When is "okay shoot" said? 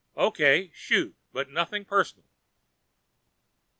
0.17-1.15